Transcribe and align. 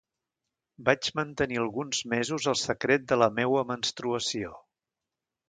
Vaig 0.87 1.09
mantenir 1.19 1.59
alguns 1.63 1.99
mesos 2.15 2.49
el 2.53 2.59
secret 2.63 3.07
de 3.13 3.19
la 3.25 3.29
meua 3.37 3.63
menstruació. 3.75 4.57